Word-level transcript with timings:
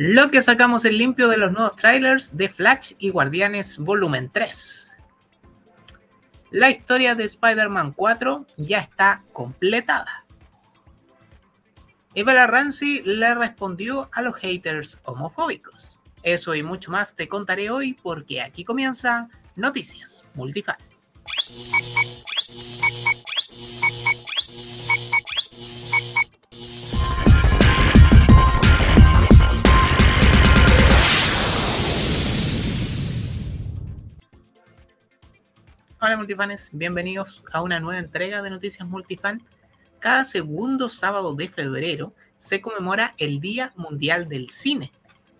Lo 0.00 0.30
que 0.30 0.42
sacamos 0.42 0.84
en 0.84 0.96
limpio 0.96 1.26
de 1.26 1.38
los 1.38 1.50
nuevos 1.50 1.74
trailers 1.74 2.36
de 2.36 2.48
Flash 2.48 2.92
y 3.00 3.10
Guardianes 3.10 3.78
Volumen 3.78 4.30
3. 4.32 4.92
La 6.52 6.70
historia 6.70 7.16
de 7.16 7.24
Spider-Man 7.24 7.94
4 7.94 8.46
ya 8.58 8.78
está 8.78 9.24
completada. 9.32 10.24
Bella 12.14 12.46
Ramsey 12.46 13.02
le 13.04 13.34
respondió 13.34 14.08
a 14.12 14.22
los 14.22 14.36
haters 14.36 15.00
homofóbicos. 15.02 16.00
Eso 16.22 16.54
y 16.54 16.62
mucho 16.62 16.92
más 16.92 17.16
te 17.16 17.26
contaré 17.26 17.68
hoy 17.68 17.94
porque 18.00 18.40
aquí 18.40 18.64
comienza 18.64 19.28
Noticias 19.56 20.24
Multifan. 20.34 20.76
Hola 36.00 36.16
multifanes, 36.16 36.70
bienvenidos 36.72 37.42
a 37.52 37.60
una 37.60 37.80
nueva 37.80 37.98
entrega 37.98 38.40
de 38.40 38.50
Noticias 38.50 38.86
Multifan. 38.86 39.42
Cada 39.98 40.22
segundo 40.22 40.88
sábado 40.88 41.34
de 41.34 41.48
febrero 41.48 42.14
se 42.36 42.60
conmemora 42.60 43.16
el 43.18 43.40
Día 43.40 43.72
Mundial 43.74 44.28
del 44.28 44.48
Cine. 44.48 44.92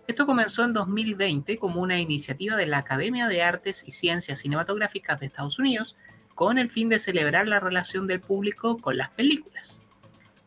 Esto 0.05 0.25
comenzó 0.25 0.65
en 0.65 0.73
2020 0.73 1.57
como 1.59 1.81
una 1.81 1.97
iniciativa 1.97 2.57
de 2.57 2.65
la 2.65 2.79
Academia 2.79 3.29
de 3.29 3.41
Artes 3.41 3.85
y 3.87 3.91
Ciencias 3.91 4.39
Cinematográficas 4.39 5.21
de 5.21 5.27
Estados 5.27 5.59
Unidos 5.59 5.95
con 6.35 6.57
el 6.57 6.69
fin 6.69 6.89
de 6.89 6.99
celebrar 6.99 7.47
la 7.47 7.61
relación 7.61 8.05
del 8.05 8.19
público 8.19 8.79
con 8.79 8.97
las 8.97 9.11
películas. 9.11 9.81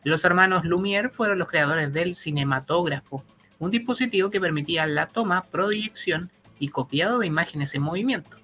Los 0.03 0.23
hermanos 0.25 0.63
Lumière 0.63 1.09
fueron 1.09 1.39
los 1.39 1.47
creadores 1.47 1.91
del 1.91 2.13
cinematógrafo, 2.13 3.25
un 3.57 3.71
dispositivo 3.71 4.29
que 4.29 4.39
permitía 4.39 4.85
la 4.85 5.07
toma, 5.07 5.45
proyección 5.45 6.29
y 6.59 6.67
copiado 6.67 7.17
de 7.17 7.25
imágenes 7.25 7.73
en 7.73 7.81
movimiento. 7.81 8.42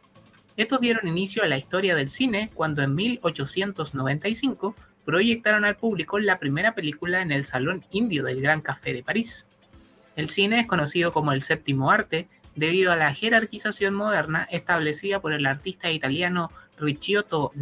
Estos 0.59 0.81
dieron 0.81 1.07
inicio 1.07 1.41
a 1.41 1.47
la 1.47 1.57
historia 1.57 1.95
del 1.95 2.09
cine 2.09 2.51
cuando 2.53 2.83
en 2.83 2.93
1895 2.93 4.75
proyectaron 5.05 5.63
al 5.63 5.77
público 5.77 6.19
la 6.19 6.37
primera 6.37 6.75
película 6.75 7.21
en 7.21 7.31
el 7.31 7.45
Salón 7.45 7.85
Indio 7.91 8.25
del 8.25 8.41
Gran 8.41 8.59
Café 8.59 8.91
de 8.91 9.01
París. 9.01 9.47
El 10.17 10.29
cine 10.29 10.59
es 10.59 10.67
conocido 10.67 11.13
como 11.13 11.31
el 11.31 11.41
séptimo 11.41 11.91
arte 11.91 12.27
debido 12.57 12.91
a 12.91 12.97
la 12.97 13.13
jerarquización 13.13 13.93
moderna 13.93 14.49
establecida 14.51 15.21
por 15.21 15.31
el 15.31 15.45
artista 15.45 15.91
italiano 15.91 16.51
Ricciotto 16.77 17.53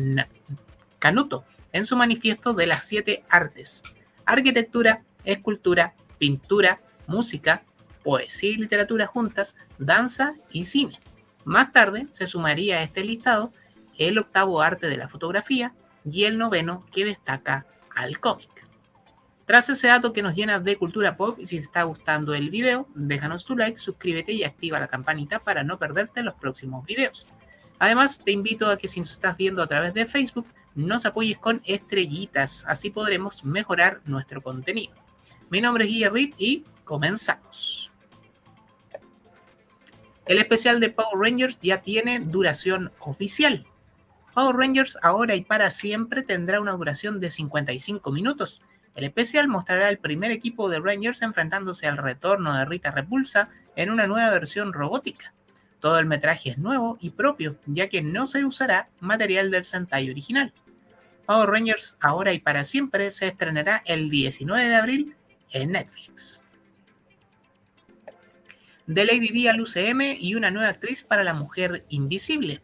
Canuto 0.98 1.46
en 1.74 1.86
su 1.86 1.98
manifiesto 1.98 2.56
de 2.56 2.66
las 2.66 2.88
siete 2.88 3.24
artes, 3.30 3.84
arquitectura, 4.26 5.04
escultura, 5.24 5.94
pintura, 6.18 6.80
música, 7.06 7.62
poesía 8.04 8.50
y 8.50 8.56
literatura 8.56 9.06
juntas, 9.06 9.56
danza 9.78 10.34
y 10.50 10.64
cine. 10.64 11.00
Más 11.48 11.72
tarde 11.72 12.08
se 12.12 12.28
sumaría 12.28 12.80
a 12.80 12.84
este 12.84 13.06
listado 13.06 13.54
el 13.98 14.18
octavo 14.18 14.62
arte 14.62 14.88
de 14.88 14.98
la 14.98 15.08
fotografía 15.08 15.74
y 16.04 16.26
el 16.26 16.38
noveno 16.38 16.86
que 16.92 17.06
destaca 17.06 17.66
al 17.96 18.20
cómic. 18.20 18.50
Tras 19.46 19.70
ese 19.70 19.88
dato 19.88 20.12
que 20.12 20.22
nos 20.22 20.36
llena 20.36 20.60
de 20.60 20.76
cultura 20.76 21.16
pop, 21.16 21.40
si 21.42 21.58
te 21.60 21.64
está 21.64 21.84
gustando 21.84 22.36
el 22.36 22.50
video, 22.50 22.90
déjanos 22.96 23.46
tu 23.46 23.56
like, 23.56 23.80
suscríbete 23.80 24.34
y 24.34 24.44
activa 24.44 24.82
la 24.82 24.90
campanita 24.90 25.40
para 25.40 25.64
no 25.64 25.80
perderte 25.80 26.22
los 26.22 26.34
próximos 26.34 26.86
videos. 26.86 27.26
Además, 27.80 28.22
te 28.26 28.32
invito 28.34 28.70
a 28.70 28.78
que 28.78 28.90
si 28.90 29.00
nos 29.00 29.12
estás 29.12 29.38
viendo 29.38 29.64
a 29.64 29.68
través 29.68 29.94
de 29.94 30.06
Facebook, 30.06 30.48
nos 30.76 31.06
apoyes 31.06 31.38
con 31.38 31.62
estrellitas, 31.64 32.66
así 32.68 32.90
podremos 32.90 33.46
mejorar 33.46 34.02
nuestro 34.04 34.44
contenido. 34.44 34.96
Mi 35.50 35.62
nombre 35.62 35.86
es 35.86 35.92
Guillermo 35.92 36.18
y 36.38 36.66
comenzamos. 36.84 37.90
El 40.28 40.40
especial 40.40 40.82
de 40.82 40.90
Power 40.90 41.18
Rangers 41.18 41.58
ya 41.62 41.82
tiene 41.82 42.20
duración 42.20 42.92
oficial. 43.00 43.66
Power 44.34 44.58
Rangers 44.58 44.98
ahora 45.02 45.36
y 45.36 45.42
para 45.42 45.72
siempre 45.72 46.22
tendrá 46.22 46.60
una 46.60 46.74
duración 46.74 47.22
de 47.22 47.30
55 47.30 48.12
minutos. 48.12 48.62
El 48.94 49.06
especial 49.06 49.48
mostrará 49.48 49.88
el 49.88 50.00
primer 50.00 50.32
equipo 50.32 50.70
de 50.70 50.82
Rangers 50.82 51.22
enfrentándose 51.22 51.88
al 51.88 51.98
retorno 51.98 52.54
de 52.54 52.66
Rita 52.66 52.92
Repulsa 52.92 53.50
en 53.78 53.90
una 53.90 54.06
nueva 54.06 54.30
versión 54.32 54.74
robótica. 54.74 55.34
Todo 55.80 55.98
el 55.98 56.06
metraje 56.06 56.50
es 56.50 56.58
nuevo 56.58 56.98
y 57.00 57.12
propio, 57.12 57.58
ya 57.66 57.88
que 57.88 58.02
no 58.02 58.28
se 58.28 58.44
usará 58.44 58.90
material 59.00 59.50
del 59.50 59.64
Sentai 59.64 60.10
original. 60.10 60.52
Power 61.26 61.50
Rangers 61.50 61.96
ahora 62.02 62.34
y 62.34 62.40
para 62.40 62.66
siempre 62.66 63.12
se 63.12 63.28
estrenará 63.28 63.82
el 63.86 64.10
19 64.10 64.68
de 64.68 64.76
abril 64.76 65.16
en 65.52 65.72
Netflix 65.72 66.07
de 68.88 69.06
Lady 69.06 69.28
Di 69.30 69.48
al 69.50 69.60
UCM 69.60 70.18
y 70.18 70.36
una 70.36 70.50
nueva 70.50 70.70
actriz 70.70 71.04
para 71.04 71.26
La 71.26 71.34
Mujer 71.34 71.86
Invisible. 71.90 72.62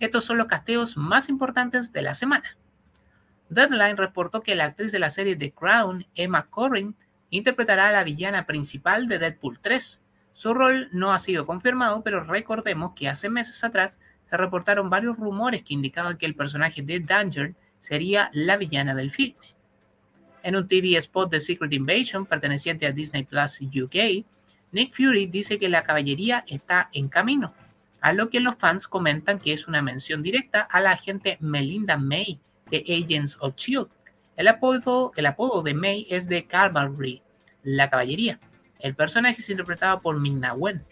Estos 0.00 0.24
son 0.24 0.38
los 0.38 0.46
casteos 0.46 0.96
más 0.96 1.28
importantes 1.28 1.92
de 1.92 2.00
la 2.02 2.14
semana. 2.14 2.56
Deadline 3.50 3.98
reportó 3.98 4.42
que 4.42 4.56
la 4.56 4.64
actriz 4.64 4.90
de 4.90 4.98
la 4.98 5.10
serie 5.10 5.36
The 5.36 5.52
Crown, 5.52 6.06
Emma 6.14 6.46
Corrin, 6.46 6.96
interpretará 7.30 7.88
a 7.88 7.92
la 7.92 8.04
villana 8.04 8.46
principal 8.46 9.06
de 9.06 9.18
Deadpool 9.18 9.60
3. 9.60 10.02
Su 10.32 10.54
rol 10.54 10.88
no 10.92 11.12
ha 11.12 11.18
sido 11.18 11.46
confirmado, 11.46 12.02
pero 12.02 12.24
recordemos 12.24 12.92
que 12.94 13.08
hace 13.08 13.28
meses 13.28 13.62
atrás 13.62 14.00
se 14.24 14.36
reportaron 14.36 14.88
varios 14.88 15.16
rumores 15.16 15.62
que 15.62 15.74
indicaban 15.74 16.16
que 16.16 16.26
el 16.26 16.34
personaje 16.34 16.82
de 16.82 17.00
Danger 17.00 17.54
sería 17.78 18.30
la 18.32 18.56
villana 18.56 18.94
del 18.94 19.12
filme. 19.12 19.54
En 20.42 20.56
un 20.56 20.66
TV 20.66 20.96
spot 20.96 21.30
de 21.30 21.40
Secret 21.40 21.72
Invasion 21.74 22.24
perteneciente 22.24 22.86
a 22.86 22.92
Disney 22.92 23.24
Plus 23.24 23.60
UK, 23.60 24.24
Nick 24.76 24.94
Fury 24.94 25.24
dice 25.24 25.58
que 25.58 25.70
la 25.70 25.84
caballería 25.84 26.44
está 26.48 26.90
en 26.92 27.08
camino, 27.08 27.54
a 28.02 28.12
lo 28.12 28.28
que 28.28 28.40
los 28.40 28.56
fans 28.56 28.86
comentan 28.86 29.38
que 29.38 29.54
es 29.54 29.66
una 29.68 29.80
mención 29.80 30.22
directa 30.22 30.60
a 30.60 30.82
la 30.82 30.90
agente 30.90 31.38
Melinda 31.40 31.96
May 31.96 32.38
de 32.70 32.84
Agents 32.86 33.38
of 33.40 33.56
Shield. 33.56 33.88
El 34.36 34.48
apodo, 34.48 35.12
el 35.16 35.24
apodo 35.24 35.62
de 35.62 35.72
May 35.72 36.06
es 36.10 36.28
de 36.28 36.46
Cavalry, 36.46 37.22
la 37.62 37.88
caballería. 37.88 38.38
El 38.78 38.94
personaje 38.94 39.40
es 39.40 39.48
interpretado 39.48 40.02
por 40.02 40.20
Ming-Na 40.20 40.52
Wen. 40.52 40.84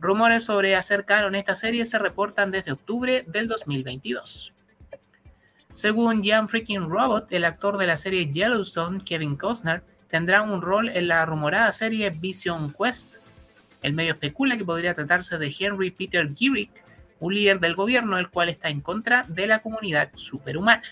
Rumores 0.00 0.44
sobre 0.44 0.74
hacer 0.74 1.04
canon 1.04 1.34
esta 1.34 1.56
serie 1.56 1.84
se 1.84 1.98
reportan 1.98 2.50
desde 2.50 2.72
octubre 2.72 3.22
del 3.26 3.48
2022. 3.48 4.54
Según 5.74 6.24
Jan 6.24 6.48
Freaking 6.48 6.88
Robot, 6.88 7.30
el 7.32 7.44
actor 7.44 7.76
de 7.76 7.86
la 7.86 7.98
serie 7.98 8.32
Yellowstone, 8.32 9.04
Kevin 9.04 9.36
Costner, 9.36 9.84
tendrá 10.08 10.40
un 10.40 10.62
rol 10.62 10.88
en 10.88 11.08
la 11.08 11.26
rumorada 11.26 11.70
serie 11.72 12.08
Vision 12.08 12.72
Quest. 12.72 13.16
El 13.82 13.92
medio 13.92 14.12
especula 14.12 14.56
que 14.56 14.64
podría 14.64 14.94
tratarse 14.94 15.38
de 15.38 15.54
Henry 15.58 15.90
Peter 15.90 16.28
Girick, 16.34 16.84
un 17.18 17.34
líder 17.34 17.60
del 17.60 17.74
gobierno 17.74 18.18
el 18.18 18.30
cual 18.30 18.48
está 18.48 18.68
en 18.68 18.80
contra 18.80 19.24
de 19.28 19.46
la 19.46 19.60
comunidad 19.60 20.10
superhumana. 20.14 20.84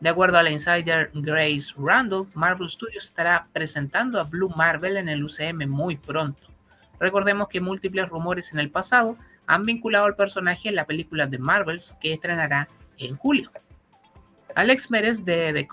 De 0.00 0.10
acuerdo 0.10 0.38
a 0.38 0.42
la 0.42 0.50
insider 0.50 1.10
Grace 1.14 1.72
Randolph, 1.78 2.28
Marvel 2.34 2.68
Studios 2.68 3.04
estará 3.04 3.48
presentando 3.52 4.20
a 4.20 4.24
Blue 4.24 4.52
Marvel 4.54 4.96
en 4.96 5.08
el 5.08 5.24
UCM 5.24 5.66
muy 5.68 5.96
pronto. 5.96 6.48
Recordemos 7.00 7.48
que 7.48 7.60
múltiples 7.60 8.08
rumores 8.08 8.52
en 8.52 8.58
el 8.58 8.70
pasado 8.70 9.16
han 9.46 9.64
vinculado 9.64 10.06
al 10.06 10.16
personaje 10.16 10.68
en 10.68 10.74
la 10.74 10.86
película 10.86 11.26
de 11.26 11.38
Marvels 11.38 11.96
que 12.00 12.12
estrenará 12.12 12.68
en 12.98 13.16
julio. 13.16 13.50
Alex 14.54 14.90
Meres 14.90 15.24
de 15.24 15.66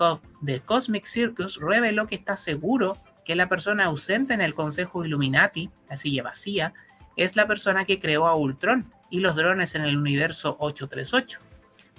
The, 0.44 0.60
Cosmic 0.60 1.06
Circus 1.06 1.58
reveló 1.60 2.06
que 2.06 2.16
está 2.16 2.36
seguro 2.36 2.96
que 3.24 3.36
la 3.36 3.48
persona 3.48 3.84
ausente 3.84 4.34
en 4.34 4.40
el 4.40 4.54
Consejo 4.54 5.04
Illuminati, 5.04 5.70
la 5.88 5.96
silla 5.96 6.22
vacía, 6.22 6.74
es 7.16 7.36
la 7.36 7.46
persona 7.46 7.84
que 7.84 8.00
creó 8.00 8.26
a 8.26 8.36
Ultron 8.36 8.92
y 9.10 9.20
los 9.20 9.36
drones 9.36 9.74
en 9.74 9.82
el 9.84 9.96
universo 9.96 10.56
838. 10.58 11.38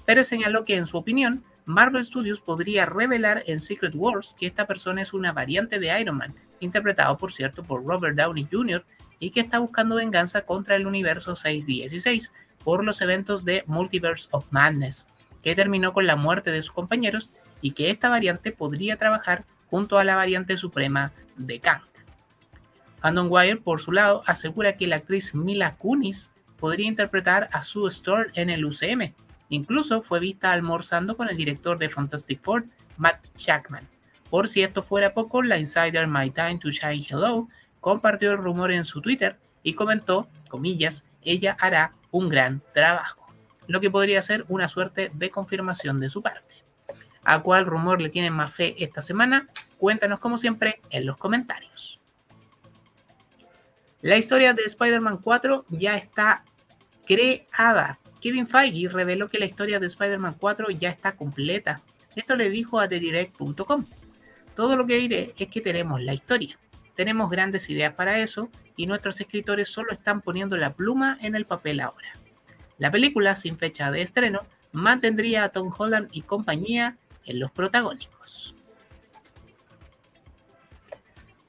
Pero 0.06 0.24
señaló 0.24 0.66
que 0.66 0.76
en 0.76 0.86
su 0.86 0.98
opinión, 0.98 1.44
Marvel 1.66 2.04
Studios 2.04 2.42
podría 2.42 2.86
revelar 2.86 3.44
en 3.48 3.62
Secret 3.62 3.94
Wars 3.96 4.36
que 4.38 4.48
esta 4.48 4.68
persona 4.68 5.02
es 5.02 5.14
una 5.14 5.32
variante 5.32 5.80
de 5.80 6.00
Iron 6.02 6.18
Man, 6.18 6.36
interpretado 6.60 7.18
por 7.18 7.32
cierto 7.32 7.64
por 7.64 7.86
Robert 7.86 8.18
Downey 8.18 8.48
Jr., 8.52 8.86
y 9.20 9.30
que 9.30 9.40
está 9.40 9.60
buscando 9.60 9.96
venganza 9.96 10.42
contra 10.42 10.76
el 10.76 10.86
universo 10.86 11.38
616 11.38 12.34
por 12.64 12.84
los 12.84 13.00
eventos 13.02 13.46
de 13.46 13.64
Multiverse 13.68 14.28
of 14.32 14.46
Madness, 14.52 15.08
que 15.42 15.56
terminó 15.56 15.94
con 15.94 16.06
la 16.06 16.18
muerte 16.18 16.52
de 16.52 16.62
sus 16.62 16.72
compañeros 16.72 17.30
y 17.62 17.72
que 17.72 17.90
esta 17.90 18.10
variante 18.10 18.52
podría 18.52 18.98
trabajar 18.98 19.46
junto 19.74 19.98
a 19.98 20.04
la 20.04 20.16
variante 20.16 20.56
suprema 20.56 21.12
de 21.36 21.60
Kang. 21.60 21.82
Fandom 23.02 23.28
Wire, 23.28 23.56
por 23.56 23.82
su 23.82 23.92
lado, 23.92 24.22
asegura 24.28 24.78
que 24.78 24.86
la 24.86 24.98
actriz 24.98 25.34
Mila 25.34 25.78
Kunis 25.78 26.30
podría 26.60 26.88
interpretar 26.88 27.50
a 27.52 27.64
Sue 27.64 27.90
Storm 27.90 28.30
en 28.36 28.52
el 28.52 28.66
UCM. 28.66 29.16
Incluso 29.50 30.04
fue 30.04 30.20
vista 30.20 30.52
almorzando 30.52 31.18
con 31.18 31.28
el 31.28 31.38
director 31.38 31.80
de 31.80 31.90
Fantastic 31.90 32.40
Four, 32.44 32.66
Matt 32.98 33.26
Jackman. 33.36 33.90
Por 34.30 34.48
si 34.48 34.62
esto 34.62 34.84
fuera 34.84 35.16
poco, 35.16 35.42
la 35.42 35.58
insider 35.58 36.06
My 36.06 36.30
Time 36.30 36.60
to 36.60 36.70
Shine 36.70 37.08
Hello 37.10 37.48
compartió 37.82 38.30
el 38.30 38.38
rumor 38.38 38.72
en 38.72 38.86
su 38.86 39.02
Twitter 39.02 39.40
y 39.64 39.74
comentó, 39.74 40.28
comillas, 40.50 41.04
ella 41.24 41.58
hará 41.60 41.94
un 42.12 42.30
gran 42.30 42.62
trabajo 42.76 43.24
lo 43.66 43.80
que 43.80 43.90
podría 43.90 44.22
ser 44.22 44.46
una 44.50 44.68
suerte 44.68 45.10
de 45.14 45.30
confirmación 45.30 46.00
de 46.00 46.10
su 46.10 46.22
parte. 46.22 46.53
¿A 47.24 47.42
cuál 47.42 47.66
rumor 47.66 48.02
le 48.02 48.10
tienen 48.10 48.34
más 48.34 48.54
fe 48.54 48.76
esta 48.84 49.02
semana? 49.02 49.48
Cuéntanos 49.78 50.20
como 50.20 50.38
siempre 50.38 50.82
en 50.90 51.06
los 51.06 51.18
comentarios. 51.18 52.00
La 54.02 54.18
historia 54.18 54.54
de 54.54 54.64
Spider-Man 54.64 55.20
4 55.20 55.66
ya 55.70 55.96
está 55.96 56.44
creada. 57.06 58.00
Kevin 58.20 58.48
Feige 58.48 58.90
reveló 58.90 59.30
que 59.30 59.40
la 59.40 59.46
historia 59.46 59.80
de 59.80 59.88
Spider-Man 59.88 60.36
4 60.38 60.70
ya 60.72 60.90
está 60.90 61.14
completa. 61.14 61.82
Esto 62.16 62.36
le 62.36 62.50
dijo 62.50 62.80
a 62.80 62.88
TheDirect.com. 62.88 63.86
Todo 64.56 64.76
lo 64.76 64.86
que 64.86 64.98
diré 64.98 65.34
es 65.38 65.48
que 65.48 65.62
tenemos 65.62 66.02
la 66.02 66.14
historia. 66.14 66.60
Tenemos 66.96 67.30
grandes 67.30 67.70
ideas 67.70 67.94
para 67.94 68.20
eso 68.20 68.50
y 68.76 68.88
nuestros 68.88 69.20
escritores 69.22 69.70
solo 69.70 69.92
están 69.92 70.22
poniendo 70.22 70.58
la 70.58 70.74
pluma 70.74 71.18
en 71.22 71.36
el 71.36 71.46
papel 71.46 71.80
ahora. 71.80 72.18
La 72.78 72.92
película, 72.92 73.36
sin 73.36 73.58
fecha 73.58 73.92
de 73.92 74.02
estreno, 74.02 74.42
mantendría 74.74 75.46
a 75.46 75.50
Tom 75.50 75.72
Holland 75.76 76.10
y 76.12 76.24
compañía 76.24 76.98
en 77.26 77.40
los 77.40 77.52
protagónicos. 77.52 78.56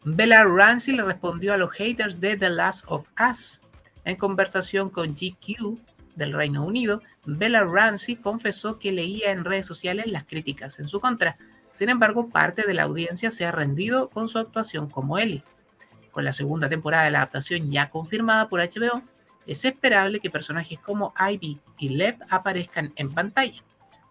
Bella 0.04 0.44
Ramsey 0.44 0.94
le 0.94 1.02
respondió 1.02 1.54
a 1.54 1.56
los 1.56 1.72
haters 1.72 2.20
de 2.20 2.36
The 2.36 2.50
Last 2.50 2.84
of 2.88 3.08
Us. 3.30 3.62
En 4.04 4.16
conversación 4.16 4.90
con 4.90 5.14
GQ 5.14 5.78
del 6.14 6.34
Reino 6.34 6.64
Unido, 6.64 7.00
Bella 7.24 7.64
Ramsey 7.64 8.16
confesó 8.16 8.78
que 8.78 8.92
leía 8.92 9.32
en 9.32 9.44
redes 9.44 9.64
sociales 9.64 10.06
las 10.06 10.24
críticas 10.24 10.78
en 10.78 10.88
su 10.88 11.00
contra. 11.00 11.36
Sin 11.72 11.88
embargo, 11.88 12.28
parte 12.28 12.66
de 12.66 12.74
la 12.74 12.82
audiencia 12.82 13.30
se 13.30 13.46
ha 13.46 13.52
rendido 13.52 14.10
con 14.10 14.28
su 14.28 14.38
actuación 14.38 14.90
como 14.90 15.18
Ellie. 15.18 15.42
Con 16.12 16.24
la 16.24 16.32
segunda 16.32 16.68
temporada 16.68 17.04
de 17.04 17.10
la 17.10 17.18
adaptación 17.18 17.70
ya 17.70 17.88
confirmada 17.88 18.48
por 18.48 18.60
HBO, 18.60 19.02
es 19.46 19.64
esperable 19.64 20.20
que 20.20 20.30
personajes 20.30 20.78
como 20.78 21.14
Ivy 21.18 21.60
y 21.78 21.88
Lev 21.88 22.18
aparezcan 22.28 22.92
en 22.96 23.12
pantalla. 23.12 23.62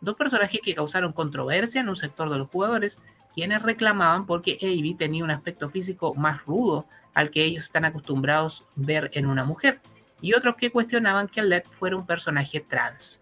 Dos 0.04 0.16
personajes 0.16 0.60
que 0.62 0.76
causaron 0.76 1.14
controversia 1.14 1.80
en 1.80 1.88
un 1.88 1.96
sector 1.96 2.30
de 2.30 2.38
los 2.38 2.50
jugadores 2.50 3.00
quienes 3.34 3.62
reclamaban 3.62 4.26
porque 4.26 4.58
Ivy 4.60 4.96
tenía 4.96 5.24
un 5.24 5.32
aspecto 5.32 5.70
físico 5.70 6.14
más 6.14 6.46
rudo 6.46 6.86
al 7.14 7.32
que 7.32 7.46
ellos 7.46 7.64
están 7.64 7.86
acostumbrados 7.86 8.66
ver 8.76 9.12
en 9.14 9.28
una 9.28 9.46
mujer, 9.46 9.80
y 10.20 10.34
otros 10.34 10.58
que 10.58 10.72
cuestionaban 10.72 11.30
que 11.30 11.42
Led 11.42 11.64
fuera 11.72 11.96
un 11.96 12.06
personaje 12.06 12.60
trans. 12.60 13.22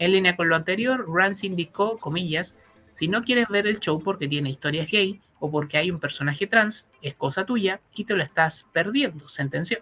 En 0.00 0.10
línea 0.10 0.34
con 0.34 0.48
lo 0.48 0.56
anterior, 0.56 1.06
Rance 1.08 1.46
indicó, 1.46 1.96
comillas, 1.98 2.56
si 2.90 3.06
no 3.06 3.22
quieres 3.22 3.46
ver 3.46 3.68
el 3.68 3.78
show 3.78 4.00
porque 4.00 4.26
tiene 4.26 4.50
historias 4.50 4.88
gay 4.90 5.20
o 5.38 5.48
porque 5.52 5.78
hay 5.78 5.92
un 5.92 6.00
personaje 6.00 6.48
trans, 6.48 6.88
es 7.00 7.14
cosa 7.14 7.46
tuya 7.46 7.80
y 7.94 8.04
te 8.04 8.16
lo 8.16 8.24
estás 8.24 8.66
perdiendo, 8.72 9.28
sentenció. 9.28 9.78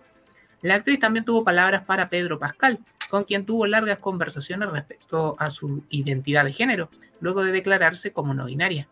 La 0.67 0.75
actriz 0.75 0.99
también 0.99 1.25
tuvo 1.25 1.45
palabras 1.45 1.85
para 1.85 2.09
Pedro 2.09 2.41
Pascal, 2.41 2.81
con 3.09 3.23
quien 3.23 3.47
tuvo 3.47 3.69
largas 3.69 3.99
conversaciones 3.99 4.69
respecto 4.69 5.37
a 5.39 5.49
su 5.49 5.85
identidad 5.91 6.45
de 6.45 6.53
género, 6.53 6.91
luego 7.21 7.45
de 7.45 7.53
declararse 7.53 8.13
como 8.13 8.35
no 8.35 8.47
binaria. 8.47 8.89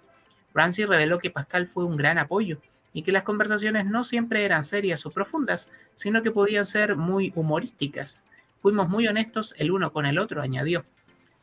Ramsey 0.55 0.85
reveló 0.85 1.19
que 1.19 1.33
Pascal 1.33 1.67
fue 1.67 1.85
un 1.85 1.97
gran 1.97 2.19
apoyo 2.19 2.59
y 2.93 3.03
que 3.03 3.11
las 3.11 3.25
conversaciones 3.25 3.87
no 3.87 4.05
siempre 4.05 4.45
eran 4.45 4.63
serias 4.63 5.05
o 5.05 5.11
profundas, 5.11 5.69
sino 5.97 6.23
que 6.23 6.31
podían 6.31 6.65
ser 6.65 6.95
muy 6.95 7.33
humorísticas. 7.35 8.23
Fuimos 8.63 8.89
muy 8.89 9.09
honestos 9.09 9.53
el 9.59 9.73
uno 9.73 9.93
con 9.93 10.07
el 10.07 10.19
otro, 10.19 10.43
añadió. 10.43 10.85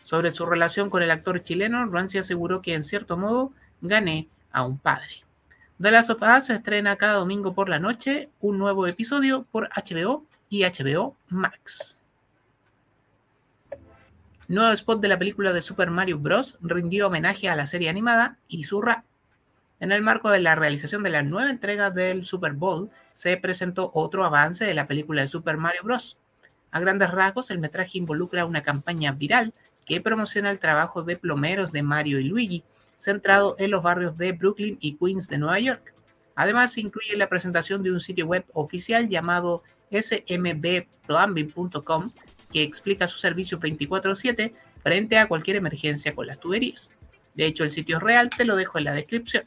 Sobre 0.02 0.32
su 0.32 0.46
relación 0.46 0.90
con 0.90 1.04
el 1.04 1.12
actor 1.12 1.44
chileno, 1.44 1.86
Ramsey 1.88 2.22
aseguró 2.22 2.62
que 2.62 2.74
en 2.74 2.84
cierto 2.84 3.18
modo 3.18 3.52
gané 3.82 4.30
a 4.54 4.64
un 4.64 4.78
padre. 4.78 5.26
The 5.82 5.90
Last 5.90 6.12
of 6.12 6.22
Us 6.22 6.46
se 6.46 6.54
estrena 6.54 6.96
cada 6.96 7.14
domingo 7.14 7.56
por 7.56 7.68
la 7.68 7.80
noche 7.80 8.30
un 8.40 8.60
nuevo 8.60 8.86
episodio 8.86 9.48
por 9.52 9.68
HBO 9.70 10.28
y 10.48 10.64
HBO 10.64 11.16
Max. 11.30 11.98
Nuevo 14.48 14.72
spot 14.74 15.02
de 15.02 15.08
la 15.08 15.18
película 15.18 15.54
de 15.54 15.64
Super 15.64 15.90
Mario 15.90 16.20
Bros. 16.20 16.60
rindió 16.62 17.08
homenaje 17.08 17.50
a 17.50 17.56
la 17.56 17.66
serie 17.66 17.90
animada 17.90 18.38
y 18.48 18.64
rap. 18.80 19.06
En 19.80 19.92
el 19.92 20.04
marco 20.04 20.30
de 20.30 20.40
la 20.40 20.54
realización 20.54 21.02
de 21.02 21.10
la 21.10 21.24
nueva 21.24 21.50
entrega 21.50 21.90
del 21.90 22.26
Super 22.26 22.54
Bowl, 22.54 22.92
se 23.14 23.36
presentó 23.38 23.90
otro 23.96 24.24
avance 24.24 24.66
de 24.66 24.76
la 24.76 24.86
película 24.86 25.24
de 25.24 25.30
Super 25.30 25.58
Mario 25.58 25.82
Bros. 25.84 26.16
A 26.70 26.80
grandes 26.80 27.10
rasgos, 27.10 27.50
el 27.50 27.58
metraje 27.58 27.98
involucra 27.98 28.46
una 28.46 28.62
campaña 28.62 29.14
viral 29.14 29.52
que 29.88 30.00
promociona 30.00 30.52
el 30.52 30.60
trabajo 30.60 31.02
de 31.02 31.18
plomeros 31.18 31.72
de 31.72 31.82
Mario 31.82 32.20
y 32.20 32.26
Luigi, 32.26 32.64
centrado 33.02 33.56
en 33.58 33.72
los 33.72 33.82
barrios 33.82 34.16
de 34.18 34.34
Brooklyn 34.34 34.78
y 34.80 34.96
Queens 34.96 35.28
de 35.28 35.40
Nueva 35.40 35.60
York. 35.60 35.96
Además, 36.36 36.78
incluye 36.78 37.18
la 37.18 37.30
presentación 37.30 37.82
de 37.82 37.92
un 37.92 38.00
sitio 38.00 38.28
web 38.28 38.46
oficial 38.54 39.10
llamado 39.10 39.64
smbplumbing.com 39.92 42.12
que 42.52 42.62
explica 42.64 43.08
su 43.08 43.18
servicio 43.18 43.60
24/7 43.60 44.54
frente 44.84 45.18
a 45.18 45.28
cualquier 45.28 45.58
emergencia 45.58 46.14
con 46.14 46.28
las 46.28 46.40
tuberías. 46.40 46.94
De 47.34 47.46
hecho, 47.46 47.64
el 47.64 47.72
sitio 47.72 48.00
real, 48.00 48.30
te 48.30 48.46
lo 48.46 48.56
dejo 48.56 48.78
en 48.78 48.84
la 48.84 48.94
descripción. 48.94 49.46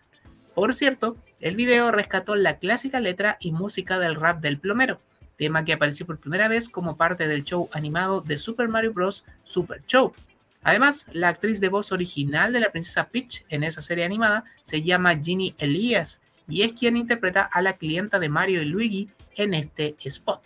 Por 0.54 0.74
cierto, 0.74 1.16
el 1.40 1.54
video 1.56 1.92
rescató 1.92 2.36
la 2.36 2.58
clásica 2.58 3.00
letra 3.00 3.36
y 3.40 3.52
música 3.52 3.98
del 3.98 4.14
rap 4.14 4.40
del 4.40 4.58
plomero, 4.58 4.98
tema 5.36 5.64
que 5.64 5.72
apareció 5.72 6.06
por 6.06 6.18
primera 6.18 6.48
vez 6.48 6.68
como 6.68 6.96
parte 6.96 7.26
del 7.28 7.44
show 7.44 7.68
animado 7.72 8.20
de 8.20 8.38
Super 8.38 8.68
Mario 8.68 8.92
Bros. 8.92 9.24
Super 9.42 9.84
Show. 9.86 10.14
Además, 10.64 11.06
la 11.12 11.28
actriz 11.28 11.60
de 11.60 11.68
voz 11.68 11.92
original 11.92 12.52
de 12.52 12.60
la 12.60 12.72
princesa 12.72 13.06
Peach 13.08 13.44
en 13.50 13.62
esa 13.62 13.82
serie 13.82 14.04
animada 14.04 14.44
se 14.62 14.82
llama 14.82 15.14
Ginny 15.14 15.54
Elias 15.58 16.22
y 16.48 16.62
es 16.62 16.72
quien 16.72 16.96
interpreta 16.96 17.42
a 17.42 17.60
la 17.60 17.74
clienta 17.74 18.18
de 18.18 18.30
Mario 18.30 18.62
y 18.62 18.64
Luigi 18.64 19.10
en 19.36 19.52
este 19.52 19.94
spot. 20.02 20.42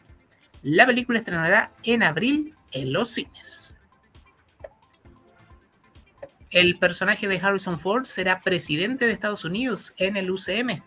La 0.62 0.86
película 0.86 1.20
estrenará 1.20 1.72
en 1.84 2.02
abril 2.02 2.52
en 2.72 2.92
los 2.92 3.10
cines. 3.10 3.76
El 6.50 6.78
personaje 6.80 7.28
de 7.28 7.38
Harrison 7.38 7.78
Ford 7.78 8.06
será 8.06 8.40
presidente 8.40 9.06
de 9.06 9.12
Estados 9.12 9.44
Unidos 9.44 9.94
en 9.98 10.16
el 10.16 10.30
UCM. 10.32 10.82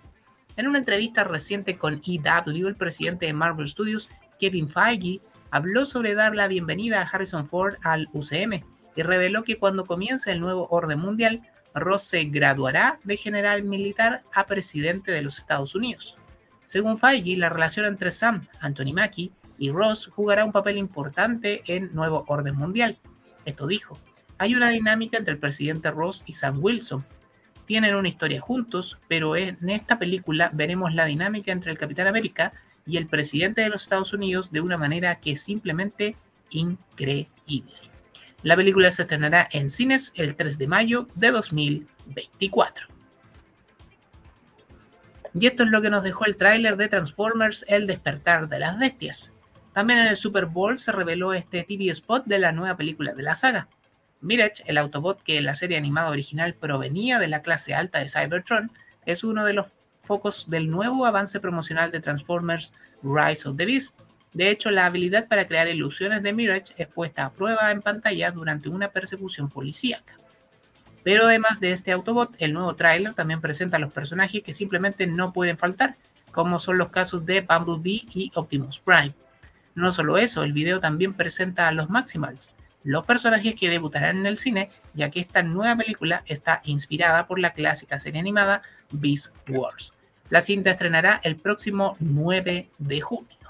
En 0.57 0.67
una 0.67 0.79
entrevista 0.79 1.23
reciente 1.23 1.77
con 1.77 2.01
EW, 2.05 2.67
el 2.67 2.75
presidente 2.75 3.27
de 3.27 3.33
Marvel 3.33 3.69
Studios, 3.69 4.09
Kevin 4.39 4.67
Feige, 4.67 5.21
habló 5.51 5.85
sobre 5.85 6.15
dar 6.15 6.35
la 6.35 6.49
bienvenida 6.49 7.01
a 7.01 7.05
Harrison 7.05 7.47
Ford 7.47 7.75
al 7.83 8.09
UCM 8.11 8.70
y 8.95 9.03
reveló 9.03 9.43
que 9.43 9.57
cuando 9.57 9.85
comience 9.85 10.31
el 10.31 10.39
nuevo 10.39 10.67
orden 10.69 10.99
mundial, 10.99 11.41
Ross 11.73 12.03
se 12.03 12.23
graduará 12.25 12.99
de 13.03 13.17
general 13.17 13.63
militar 13.63 14.23
a 14.33 14.45
presidente 14.45 15.11
de 15.11 15.21
los 15.21 15.38
Estados 15.38 15.75
Unidos. 15.75 16.15
Según 16.65 16.99
Feige, 16.99 17.38
la 17.38 17.49
relación 17.49 17.85
entre 17.85 18.11
Sam, 18.11 18.47
Anthony 18.59 18.93
Mackie 18.93 19.31
y 19.57 19.71
Ross 19.71 20.07
jugará 20.07 20.45
un 20.45 20.51
papel 20.51 20.77
importante 20.77 21.63
en 21.67 21.93
Nuevo 21.93 22.25
Orden 22.27 22.55
Mundial. 22.55 22.97
Esto 23.45 23.67
dijo, 23.67 23.97
hay 24.38 24.55
una 24.55 24.69
dinámica 24.69 25.17
entre 25.17 25.33
el 25.33 25.39
presidente 25.39 25.91
Ross 25.91 26.23
y 26.25 26.33
Sam 26.33 26.59
Wilson. 26.61 27.05
Tienen 27.65 27.95
una 27.95 28.07
historia 28.07 28.41
juntos, 28.41 28.97
pero 29.07 29.35
en 29.35 29.69
esta 29.69 29.99
película 29.99 30.49
veremos 30.53 30.93
la 30.93 31.05
dinámica 31.05 31.51
entre 31.51 31.71
el 31.71 31.77
Capitán 31.77 32.07
América 32.07 32.53
y 32.85 32.98
el 32.98 33.07
presidente 33.07 33.62
de 33.62 33.69
los 33.69 33.83
Estados 33.83 34.13
Unidos 34.13 34.51
de 34.51 34.62
una 34.62 34.77
manera 34.77 35.19
que 35.19 35.31
es 35.33 35.41
simplemente 35.41 36.15
increíble. 36.50 37.90
La 38.43 38.55
película 38.55 38.91
se 38.91 39.03
estrenará 39.03 39.48
en 39.51 39.69
cines 39.69 40.13
el 40.15 40.36
3 40.36 40.57
de 40.57 40.67
mayo 40.67 41.07
de 41.15 41.31
2024. 41.31 42.88
Y 45.33 45.45
esto 45.45 45.63
es 45.63 45.69
lo 45.69 45.81
que 45.81 45.89
nos 45.89 46.03
dejó 46.03 46.25
el 46.25 46.36
tráiler 46.36 46.75
de 46.75 46.88
Transformers 46.88 47.63
El 47.67 47.88
despertar 47.88 48.50
de 48.50 48.60
las 48.60 48.77
bestias. 48.79 49.33
También 49.74 50.00
en 50.00 50.07
el 50.07 50.17
Super 50.17 50.48
Bowl 50.48 50.77
se 50.77 50.91
reveló 50.91 51.33
este 51.33 51.63
TV 51.63 51.89
spot 51.91 52.25
de 52.25 52.39
la 52.39 52.51
nueva 52.51 52.75
película 52.75 53.13
de 53.13 53.24
la 53.24 53.36
saga. 53.36 53.69
Mirage, 54.19 54.63
el 54.65 54.77
Autobot 54.77 55.24
que 55.24 55.38
en 55.38 55.45
la 55.45 55.55
serie 55.55 55.77
animada 55.77 56.10
original 56.10 56.53
provenía 56.53 57.19
de 57.19 57.27
la 57.27 57.41
clase 57.41 57.74
alta 57.74 58.00
de 58.00 58.10
Cybertron, 58.10 58.71
es 59.05 59.24
uno 59.24 59.45
de 59.45 59.53
los 59.53 59.67
focos 60.03 60.50
del 60.50 60.69
nuevo 60.69 61.05
avance 61.05 61.39
promocional 61.39 61.91
de 61.91 62.01
Transformers 62.01 62.74
Rise 63.01 63.48
of 63.48 63.57
the 63.57 63.65
Beast. 63.65 64.00
De 64.33 64.50
hecho, 64.50 64.71
la 64.71 64.85
habilidad 64.85 65.27
para 65.27 65.47
crear 65.47 65.67
ilusiones 65.67 66.23
de 66.23 66.33
Mirage 66.33 66.73
es 66.77 66.88
puesta 66.88 67.25
a 67.25 67.31
prueba 67.31 67.71
en 67.71 67.81
pantalla 67.81 68.31
durante 68.31 68.69
una 68.69 68.89
persecución 68.89 69.50
policíaca. 69.50 70.15
Pero 71.03 71.25
además 71.25 71.59
de 71.59 71.71
este 71.71 71.91
Autobot, 71.91 72.33
el 72.39 72.53
nuevo 72.53 72.75
tráiler 72.75 73.13
también 73.13 73.41
presenta 73.41 73.77
a 73.77 73.79
los 73.79 73.91
personajes 73.91 74.43
que 74.43 74.53
simplemente 74.53 75.07
no 75.07 75.33
pueden 75.33 75.57
faltar, 75.57 75.97
como 76.31 76.59
son 76.59 76.77
los 76.77 76.89
casos 76.89 77.25
de 77.25 77.41
Bumblebee 77.41 78.07
y 78.13 78.31
Optimus 78.35 78.79
Prime. 78.79 79.13
No 79.75 79.91
solo 79.91 80.17
eso, 80.17 80.43
el 80.43 80.53
video 80.53 80.79
también 80.79 81.13
presenta 81.13 81.67
a 81.67 81.71
los 81.71 81.89
Maximals, 81.89 82.53
los 82.83 83.05
personajes 83.05 83.55
que 83.55 83.69
debutarán 83.69 84.17
en 84.17 84.25
el 84.25 84.38
cine, 84.38 84.69
ya 84.93 85.09
que 85.09 85.19
esta 85.19 85.43
nueva 85.43 85.75
película 85.75 86.23
está 86.25 86.61
inspirada 86.65 87.27
por 87.27 87.39
la 87.39 87.51
clásica 87.51 88.00
serie 88.00 88.19
animada 88.19 88.63
Beast 88.91 89.29
Wars. 89.50 89.93
La 90.29 90.41
cinta 90.41 90.71
estrenará 90.71 91.19
el 91.23 91.35
próximo 91.35 91.97
9 92.00 92.69
de 92.77 93.01
junio. 93.01 93.40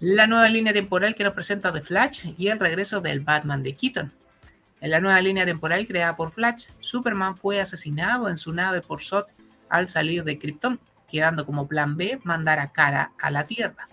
La 0.00 0.26
nueva 0.26 0.48
línea 0.50 0.74
temporal 0.74 1.14
que 1.14 1.24
nos 1.24 1.32
presenta 1.32 1.72
The 1.72 1.80
Flash 1.80 2.34
y 2.36 2.48
el 2.48 2.60
regreso 2.60 3.00
del 3.00 3.20
Batman 3.20 3.62
de 3.62 3.74
Keaton. 3.74 4.12
En 4.82 4.90
la 4.90 5.00
nueva 5.00 5.22
línea 5.22 5.46
temporal 5.46 5.86
creada 5.86 6.16
por 6.16 6.32
Flash, 6.32 6.66
Superman 6.80 7.34
fue 7.34 7.62
asesinado 7.62 8.28
en 8.28 8.36
su 8.36 8.52
nave 8.52 8.82
por 8.82 9.02
Zod 9.02 9.24
al 9.70 9.88
salir 9.88 10.22
de 10.22 10.38
Krypton 10.38 10.78
quedando 11.08 11.46
como 11.46 11.66
plan 11.66 11.96
B 11.96 12.18
mandar 12.24 12.58
a 12.58 12.72
Cara 12.72 13.12
a 13.18 13.30
la 13.30 13.46
Tierra. 13.46 13.88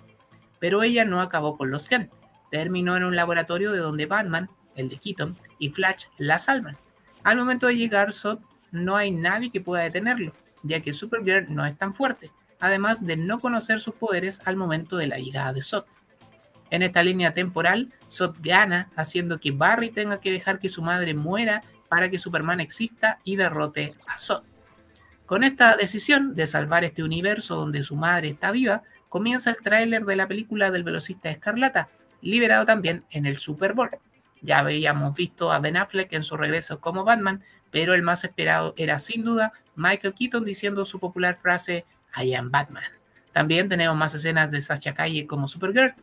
Pero 0.59 0.83
ella 0.83 1.05
no 1.05 1.21
acabó 1.21 1.57
con 1.57 1.71
los 1.71 1.87
Gen. 1.87 2.09
Terminó 2.51 2.97
en 2.97 3.05
un 3.05 3.15
laboratorio 3.15 3.71
de 3.71 3.79
donde 3.79 4.05
Batman, 4.05 4.49
el 4.75 4.89
de 4.89 4.97
Keaton, 4.97 5.37
y 5.57 5.69
Flash 5.69 6.07
la 6.17 6.37
salvan. 6.37 6.77
Al 7.23 7.37
momento 7.37 7.67
de 7.67 7.77
llegar 7.77 8.11
Zod, 8.11 8.39
no 8.71 8.97
hay 8.97 9.11
nadie 9.11 9.51
que 9.51 9.61
pueda 9.61 9.83
detenerlo, 9.83 10.33
ya 10.63 10.81
que 10.81 10.93
Supergirl 10.93 11.53
no 11.53 11.65
es 11.65 11.77
tan 11.77 11.95
fuerte, 11.95 12.29
además 12.63 13.05
de 13.05 13.17
no 13.17 13.41
conocer 13.41 13.81
sus 13.81 13.93
poderes 13.95 14.39
al 14.45 14.55
momento 14.55 14.95
de 14.95 15.07
la 15.07 15.17
llegada 15.17 15.51
de 15.51 15.61
Zod. 15.61 15.83
En 16.69 16.81
esta 16.81 17.03
línea 17.03 17.33
temporal, 17.33 17.91
Zod 18.09 18.37
gana, 18.39 18.89
haciendo 18.95 19.37
que 19.37 19.51
Barry 19.51 19.89
tenga 19.89 20.21
que 20.21 20.31
dejar 20.31 20.59
que 20.59 20.69
su 20.69 20.81
madre 20.81 21.13
muera 21.13 21.61
para 21.89 22.09
que 22.09 22.17
Superman 22.17 22.61
exista 22.61 23.19
y 23.25 23.35
derrote 23.35 23.95
a 24.07 24.17
Zod. 24.17 24.43
Con 25.25 25.43
esta 25.43 25.75
decisión 25.75 26.35
de 26.35 26.47
salvar 26.47 26.85
este 26.85 27.03
universo 27.03 27.57
donde 27.57 27.83
su 27.83 27.97
madre 27.97 28.29
está 28.29 28.51
viva, 28.51 28.83
comienza 29.09 29.49
el 29.49 29.57
tráiler 29.57 30.05
de 30.05 30.15
la 30.15 30.29
película 30.29 30.71
del 30.71 30.85
velocista 30.85 31.29
Escarlata, 31.29 31.89
liberado 32.21 32.65
también 32.65 33.03
en 33.09 33.25
el 33.25 33.39
Super 33.39 33.73
Bowl. 33.73 33.89
Ya 34.41 34.59
habíamos 34.59 35.15
visto 35.15 35.51
a 35.51 35.59
Ben 35.59 35.75
Affleck 35.75 36.13
en 36.13 36.23
su 36.23 36.37
regreso 36.37 36.79
como 36.79 37.03
Batman, 37.03 37.43
pero 37.71 37.93
el 37.93 38.03
más 38.03 38.23
esperado 38.23 38.73
era 38.77 38.99
sin 38.99 39.25
duda 39.25 39.51
Michael 39.75 40.13
Keaton 40.13 40.45
diciendo 40.45 40.85
su 40.85 40.97
popular 40.97 41.37
frase 41.41 41.85
I 42.15 42.33
am 42.33 42.51
Batman. 42.51 42.83
También 43.31 43.69
tenemos 43.69 43.97
más 43.97 44.13
escenas 44.13 44.51
de 44.51 44.61
Sasha 44.61 44.93
Calle 44.93 45.25
como 45.27 45.47
Supergirl 45.47 45.95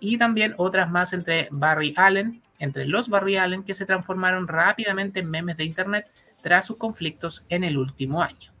y 0.00 0.18
también 0.18 0.54
otras 0.56 0.90
más 0.90 1.12
entre 1.12 1.48
Barry 1.50 1.94
Allen, 1.96 2.42
entre 2.58 2.86
los 2.86 3.08
Barry 3.08 3.36
Allen 3.36 3.64
que 3.64 3.74
se 3.74 3.86
transformaron 3.86 4.46
rápidamente 4.48 5.20
en 5.20 5.30
memes 5.30 5.56
de 5.56 5.64
internet 5.64 6.06
tras 6.42 6.64
sus 6.64 6.76
conflictos 6.76 7.44
en 7.48 7.64
el 7.64 7.76
último 7.76 8.22
año. 8.22 8.52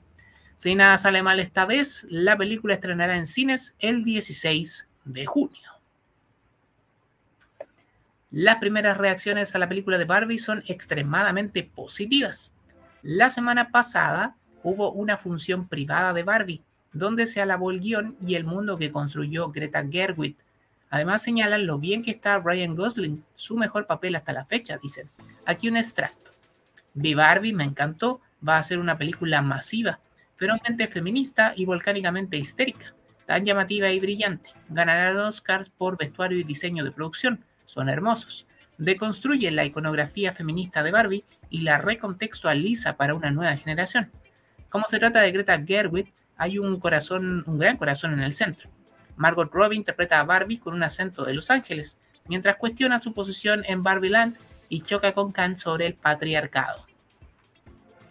Si 0.56 0.74
nada 0.74 0.98
sale 0.98 1.22
mal 1.22 1.38
esta 1.38 1.66
vez, 1.66 2.06
la 2.10 2.36
película 2.36 2.74
estrenará 2.74 3.16
en 3.16 3.26
cines 3.26 3.74
el 3.78 4.04
16 4.04 4.88
de 5.04 5.26
junio. 5.26 5.70
Las 8.30 8.56
primeras 8.56 8.96
reacciones 8.96 9.54
a 9.54 9.58
la 9.58 9.68
película 9.68 9.98
de 9.98 10.04
Barbie 10.04 10.38
son 10.38 10.64
extremadamente 10.66 11.62
positivas. 11.62 12.52
La 13.02 13.30
semana 13.30 13.70
pasada 13.70 14.36
hubo 14.62 14.90
una 14.90 15.16
función 15.16 15.68
privada 15.68 16.12
de 16.12 16.24
Barbie, 16.24 16.64
donde 16.98 17.26
se 17.26 17.40
alabó 17.40 17.70
el 17.70 17.80
guion 17.80 18.16
y 18.26 18.34
el 18.34 18.44
mundo 18.44 18.78
que 18.78 18.92
construyó 18.92 19.50
Greta 19.50 19.86
Gerwig. 19.88 20.36
Además 20.90 21.22
señalan 21.22 21.66
lo 21.66 21.78
bien 21.78 22.02
que 22.02 22.10
está 22.10 22.38
Ryan 22.38 22.74
Gosling, 22.74 23.24
su 23.34 23.56
mejor 23.56 23.86
papel 23.86 24.14
hasta 24.14 24.32
la 24.32 24.44
fecha, 24.44 24.78
dicen. 24.82 25.10
Aquí 25.44 25.68
un 25.68 25.76
extracto. 25.76 26.30
Vi 26.94 27.14
Barbie, 27.14 27.52
me 27.52 27.64
encantó, 27.64 28.20
va 28.46 28.58
a 28.58 28.62
ser 28.62 28.78
una 28.78 28.96
película 28.96 29.42
masiva, 29.42 30.00
ferozmente 30.36 30.88
feminista 30.88 31.52
y 31.56 31.64
volcánicamente 31.64 32.36
histérica, 32.36 32.94
tan 33.26 33.44
llamativa 33.44 33.90
y 33.90 34.00
brillante. 34.00 34.50
Ganará 34.68 35.12
los 35.12 35.36
Oscars 35.36 35.68
por 35.68 35.98
vestuario 35.98 36.38
y 36.38 36.44
diseño 36.44 36.84
de 36.84 36.92
producción 36.92 37.44
son 37.66 37.88
hermosos. 37.88 38.46
Deconstruye 38.78 39.50
la 39.50 39.64
iconografía 39.64 40.32
feminista 40.32 40.82
de 40.82 40.92
Barbie 40.92 41.24
y 41.50 41.60
la 41.60 41.78
recontextualiza 41.78 42.96
para 42.96 43.14
una 43.14 43.30
nueva 43.30 43.56
generación. 43.56 44.10
Como 44.70 44.86
se 44.88 44.98
trata 44.98 45.20
de 45.20 45.32
Greta 45.32 45.62
Gerwig, 45.62 46.12
hay 46.36 46.58
un 46.58 46.78
corazón, 46.80 47.44
un 47.46 47.58
gran 47.58 47.76
corazón 47.76 48.12
en 48.12 48.20
el 48.20 48.34
centro. 48.34 48.68
Margot 49.16 49.52
Robbie 49.52 49.76
interpreta 49.76 50.20
a 50.20 50.24
Barbie 50.24 50.58
con 50.58 50.74
un 50.74 50.82
acento 50.82 51.24
de 51.24 51.34
Los 51.34 51.50
Ángeles, 51.50 51.98
mientras 52.28 52.56
cuestiona 52.56 53.00
su 53.00 53.14
posición 53.14 53.64
en 53.66 53.82
Barbie 53.82 54.10
Land 54.10 54.36
y 54.68 54.82
choca 54.82 55.12
con 55.12 55.32
Khan 55.32 55.56
sobre 55.56 55.86
el 55.86 55.94
patriarcado. 55.94 56.84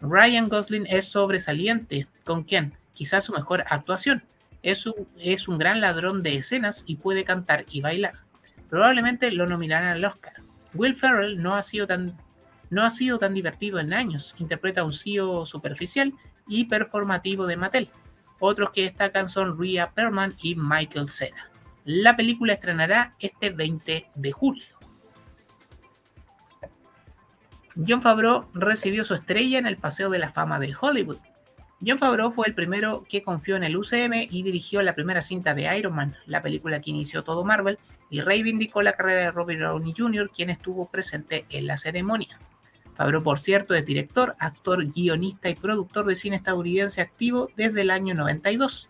Ryan 0.01 0.49
Gosling 0.49 0.87
es 0.87 1.05
sobresaliente, 1.05 2.07
con 2.23 2.43
quien 2.43 2.73
quizás 2.93 3.23
su 3.23 3.33
mejor 3.33 3.63
actuación. 3.67 4.23
Es 4.61 4.87
un 5.47 5.57
gran 5.57 5.79
ladrón 5.79 6.23
de 6.23 6.35
escenas 6.37 6.83
y 6.87 6.95
puede 6.95 7.23
cantar 7.23 7.65
y 7.69 7.81
bailar 7.81 8.25
probablemente 8.69 9.31
lo 9.31 9.45
nominarán 9.45 9.95
al 9.95 10.05
Oscar. 10.05 10.33
Will 10.73 10.95
Ferrell 10.95 11.41
no 11.41 11.55
ha 11.55 11.63
sido 11.63 11.87
tan, 11.87 13.33
divertido 13.33 13.79
en 13.79 13.93
años, 13.93 14.35
interpreta 14.37 14.83
un 14.83 14.93
CEO 14.93 15.45
superficial 15.45 16.13
y 16.47 16.65
performativo 16.65 17.47
de 17.47 17.57
Mattel. 17.57 17.89
Otros 18.39 18.71
que 18.71 18.83
destacan 18.83 19.29
son 19.29 19.59
Rhea 19.59 19.91
Perlman 19.91 20.35
y 20.41 20.55
Michael 20.55 21.09
Cera. 21.09 21.49
La 21.85 22.15
película 22.15 22.53
estrenará 22.53 23.15
este 23.19 23.51
20 23.51 24.09
de 24.15 24.31
julio. 24.31 24.65
John 27.75 28.01
Favreau 28.01 28.47
recibió 28.53 29.03
su 29.03 29.13
estrella 29.13 29.59
en 29.59 29.67
el 29.67 29.77
Paseo 29.77 30.09
de 30.09 30.19
la 30.19 30.31
Fama 30.31 30.59
de 30.59 30.73
Hollywood. 30.79 31.17
John 31.85 31.99
Favreau 31.99 32.31
fue 32.31 32.47
el 32.47 32.55
primero 32.55 33.03
que 33.07 33.21
confió 33.21 33.57
en 33.57 33.63
el 33.63 33.75
UCM 33.75 34.27
y 34.29 34.43
dirigió 34.43 34.81
la 34.81 34.95
primera 34.95 35.21
cinta 35.21 35.53
de 35.53 35.77
Iron 35.77 35.93
Man, 35.93 36.15
la 36.25 36.41
película 36.41 36.79
que 36.79 36.91
inició 36.91 37.23
todo 37.23 37.43
Marvel 37.43 37.77
y 38.09 38.21
reivindicó 38.21 38.81
la 38.81 38.93
carrera 38.93 39.23
de 39.23 39.31
Robert 39.31 39.59
Downey 39.59 39.93
Jr., 39.95 40.29
quien 40.29 40.49
estuvo 40.49 40.89
presente 40.89 41.45
en 41.49 41.67
la 41.67 41.77
ceremonia. 41.77 42.39
Favreau, 42.95 43.23
por 43.23 43.39
cierto, 43.39 43.73
es 43.73 43.85
director, 43.85 44.35
actor, 44.39 44.85
guionista 44.85 45.49
y 45.49 45.55
productor 45.55 46.05
de 46.05 46.15
cine 46.15 46.37
estadounidense 46.37 47.01
activo 47.01 47.49
desde 47.57 47.81
el 47.81 47.91
año 47.91 48.15
92. 48.15 48.89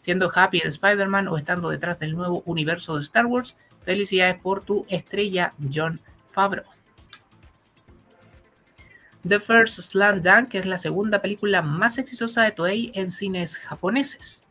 Siendo 0.00 0.30
Happy 0.34 0.60
en 0.60 0.68
Spider-Man 0.68 1.28
o 1.28 1.38
estando 1.38 1.70
detrás 1.70 1.98
del 1.98 2.16
nuevo 2.16 2.42
universo 2.46 2.96
de 2.96 3.02
Star 3.02 3.26
Wars, 3.26 3.56
felicidades 3.84 4.36
por 4.40 4.62
tu 4.62 4.84
estrella, 4.88 5.54
John 5.72 6.00
Favreau. 6.30 6.66
The 9.26 9.40
First 9.40 9.80
Slam 9.80 10.20
Dunk 10.20 10.54
es 10.54 10.66
la 10.66 10.76
segunda 10.76 11.22
película 11.22 11.62
más 11.62 11.96
exitosa 11.96 12.42
de 12.42 12.50
Toei 12.50 12.92
en 12.94 13.10
cines 13.10 13.56
japoneses. 13.56 14.44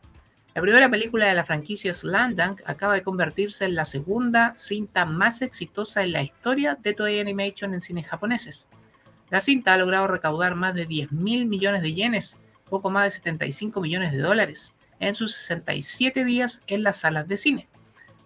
La 0.54 0.62
primera 0.62 0.88
película 0.88 1.26
de 1.26 1.34
la 1.34 1.44
franquicia 1.44 1.92
Slandunk 1.92 2.62
acaba 2.64 2.94
de 2.94 3.02
convertirse 3.02 3.64
en 3.64 3.74
la 3.74 3.84
segunda 3.84 4.52
cinta 4.56 5.04
más 5.04 5.42
exitosa 5.42 6.04
en 6.04 6.12
la 6.12 6.22
historia 6.22 6.78
de 6.80 6.92
Toei 6.92 7.18
Animation 7.18 7.74
en 7.74 7.80
cines 7.80 8.06
japoneses. 8.06 8.68
La 9.30 9.40
cinta 9.40 9.72
ha 9.72 9.78
logrado 9.78 10.06
recaudar 10.06 10.54
más 10.54 10.74
de 10.74 10.86
10 10.86 11.12
mil 11.12 11.46
millones 11.46 11.82
de 11.82 11.94
yenes, 11.94 12.38
poco 12.68 12.90
más 12.90 13.04
de 13.04 13.10
75 13.12 13.80
millones 13.80 14.12
de 14.12 14.18
dólares, 14.18 14.74
en 15.00 15.14
sus 15.14 15.34
67 15.34 16.24
días 16.24 16.62
en 16.66 16.82
las 16.82 16.98
salas 16.98 17.28
de 17.28 17.36
cine. 17.36 17.68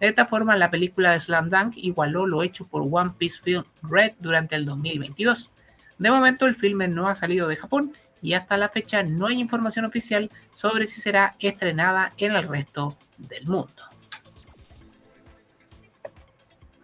De 0.00 0.06
esta 0.06 0.26
forma, 0.26 0.56
la 0.56 0.70
película 0.70 1.12
de 1.12 1.20
Slam 1.20 1.50
Dunk 1.50 1.76
igualó 1.76 2.26
lo 2.26 2.42
hecho 2.42 2.66
por 2.66 2.86
One 2.90 3.14
Piece 3.18 3.40
Film 3.42 3.64
Red 3.82 4.12
durante 4.20 4.54
el 4.54 4.64
2022. 4.64 5.50
De 5.98 6.10
momento, 6.10 6.46
el 6.46 6.54
filme 6.54 6.86
no 6.86 7.08
ha 7.08 7.14
salido 7.14 7.48
de 7.48 7.56
Japón 7.56 7.92
y 8.22 8.34
hasta 8.34 8.56
la 8.56 8.68
fecha 8.68 9.02
no 9.02 9.26
hay 9.26 9.40
información 9.40 9.84
oficial 9.84 10.30
sobre 10.52 10.86
si 10.86 11.00
será 11.00 11.36
estrenada 11.40 12.12
en 12.16 12.36
el 12.36 12.46
resto 12.46 12.96
del 13.16 13.46
mundo. 13.46 13.87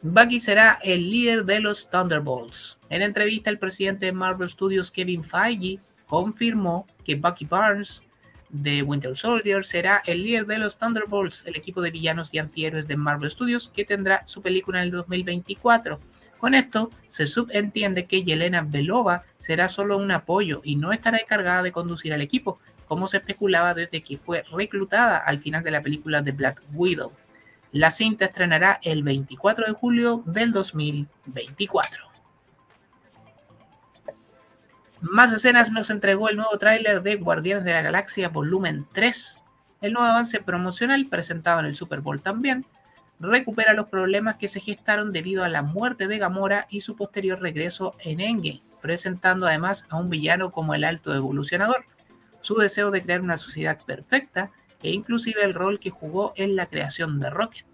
Bucky 0.06 0.38
será 0.38 0.78
el 0.82 1.08
líder 1.08 1.46
de 1.46 1.60
los 1.60 1.88
Thunderbolts. 1.88 2.78
En 2.90 3.00
entrevista, 3.00 3.48
el 3.48 3.58
presidente 3.58 4.04
de 4.04 4.12
Marvel 4.12 4.50
Studios, 4.50 4.90
Kevin 4.90 5.24
Feige, 5.24 5.80
confirmó 6.06 6.86
que 7.06 7.14
Bucky 7.14 7.46
Barnes 7.46 8.04
de 8.50 8.82
Winter 8.82 9.16
Soldier 9.16 9.64
será 9.64 10.02
el 10.04 10.22
líder 10.22 10.44
de 10.44 10.58
los 10.58 10.78
Thunderbolts, 10.78 11.46
el 11.46 11.56
equipo 11.56 11.80
de 11.80 11.90
villanos 11.90 12.34
y 12.34 12.38
antihéroes 12.38 12.86
de 12.86 12.98
Marvel 12.98 13.30
Studios 13.30 13.72
que 13.74 13.86
tendrá 13.86 14.26
su 14.26 14.42
película 14.42 14.80
en 14.80 14.84
el 14.84 14.90
2024. 14.90 15.98
Con 16.36 16.52
esto, 16.52 16.90
se 17.08 17.26
subentiende 17.26 18.04
que 18.04 18.24
Yelena 18.24 18.60
Belova 18.60 19.22
será 19.38 19.70
solo 19.70 19.96
un 19.96 20.10
apoyo 20.10 20.60
y 20.64 20.76
no 20.76 20.92
estará 20.92 21.16
encargada 21.16 21.62
de 21.62 21.72
conducir 21.72 22.12
al 22.12 22.20
equipo, 22.20 22.60
como 22.86 23.08
se 23.08 23.16
especulaba 23.16 23.72
desde 23.72 24.02
que 24.02 24.18
fue 24.18 24.44
reclutada 24.52 25.16
al 25.16 25.40
final 25.40 25.64
de 25.64 25.70
la 25.70 25.80
película 25.80 26.20
de 26.20 26.32
Black 26.32 26.60
Widow. 26.74 27.10
La 27.74 27.90
cinta 27.90 28.26
estrenará 28.26 28.78
el 28.84 29.02
24 29.02 29.66
de 29.66 29.72
julio 29.72 30.22
del 30.26 30.52
2024. 30.52 32.04
Más 35.00 35.32
escenas 35.32 35.72
nos 35.72 35.90
entregó 35.90 36.28
el 36.28 36.36
nuevo 36.36 36.56
tráiler 36.56 37.02
de 37.02 37.16
Guardianes 37.16 37.64
de 37.64 37.72
la 37.72 37.82
Galaxia 37.82 38.28
Volumen 38.28 38.86
3. 38.92 39.40
El 39.80 39.92
nuevo 39.94 40.06
avance 40.06 40.40
promocional 40.40 41.06
presentado 41.06 41.58
en 41.58 41.66
el 41.66 41.74
Super 41.74 42.00
Bowl 42.00 42.22
también 42.22 42.64
recupera 43.18 43.72
los 43.72 43.88
problemas 43.88 44.36
que 44.36 44.46
se 44.46 44.60
gestaron 44.60 45.12
debido 45.12 45.42
a 45.42 45.48
la 45.48 45.62
muerte 45.62 46.06
de 46.06 46.18
Gamora 46.18 46.68
y 46.70 46.78
su 46.78 46.94
posterior 46.94 47.40
regreso 47.40 47.96
en 47.98 48.20
Endgame, 48.20 48.62
presentando 48.82 49.48
además 49.48 49.84
a 49.90 49.96
un 49.96 50.10
villano 50.10 50.52
como 50.52 50.76
el 50.76 50.84
alto 50.84 51.12
evolucionador, 51.12 51.84
su 52.40 52.54
deseo 52.54 52.92
de 52.92 53.02
crear 53.02 53.20
una 53.20 53.36
sociedad 53.36 53.80
perfecta 53.84 54.52
e 54.84 54.90
inclusive 54.90 55.42
el 55.42 55.54
rol 55.54 55.80
que 55.80 55.90
jugó 55.90 56.34
en 56.36 56.54
la 56.54 56.66
creación 56.66 57.18
de 57.18 57.30
Rocket. 57.30 57.64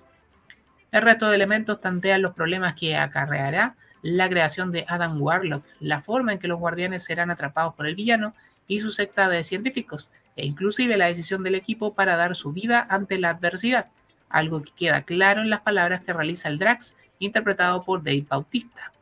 El 0.93 1.03
resto 1.03 1.29
de 1.29 1.37
elementos 1.37 1.81
tantean 1.81 2.23
los 2.23 2.35
problemas 2.35 2.75
que 2.75 2.97
acarreará 2.97 3.75
la 4.03 4.29
creación 4.29 4.73
de 4.73 4.87
Adam 4.89 5.21
Warlock, 5.21 5.65
la 5.81 6.01
forma 6.01 6.33
en 6.33 6.39
que 6.39 6.49
los 6.49 6.59
guardianes 6.59 7.05
serán 7.05 7.31
atrapados 7.31 7.75
por 7.75 7.87
el 7.87 7.97
villano 7.97 8.35
y 8.67 8.81
su 8.81 8.93
secta 8.93 9.29
de 9.29 9.45
científicos, 9.45 10.11
e 10.37 10.47
inclusive 10.47 10.97
la 10.97 11.07
decisión 11.07 11.43
del 11.43 11.57
equipo 11.57 11.95
para 11.95 12.17
dar 12.17 12.35
su 12.37 12.53
vida 12.53 12.87
ante 12.89 13.19
la 13.19 13.31
adversidad, 13.31 13.89
algo 14.29 14.63
que 14.63 14.73
queda 14.73 15.03
claro 15.03 15.41
en 15.41 15.51
las 15.51 15.61
palabras 15.61 16.03
que 16.03 16.13
realiza 16.13 16.49
el 16.49 16.59
Drax, 16.59 16.95
interpretado 17.19 17.85
por 17.85 18.03
Dave 18.03 18.25
Bautista. 18.29 18.93